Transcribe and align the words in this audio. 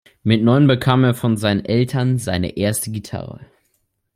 Mit 0.23 0.41
neun 0.41 0.65
bekam 0.65 1.03
er 1.03 1.13
von 1.13 1.37
seinen 1.37 1.63
Eltern 1.63 2.17
seine 2.17 2.57
erste 2.57 2.89
Gitarre. 2.89 3.39